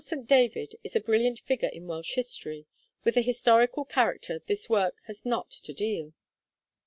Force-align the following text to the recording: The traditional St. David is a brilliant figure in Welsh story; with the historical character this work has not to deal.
The 0.01 0.15
traditional 0.15 0.25
St. 0.25 0.29
David 0.29 0.75
is 0.83 0.95
a 0.95 0.99
brilliant 0.99 1.39
figure 1.41 1.67
in 1.69 1.85
Welsh 1.85 2.17
story; 2.23 2.65
with 3.03 3.13
the 3.13 3.21
historical 3.21 3.85
character 3.85 4.41
this 4.47 4.67
work 4.67 4.95
has 5.05 5.27
not 5.27 5.51
to 5.51 5.73
deal. 5.73 6.13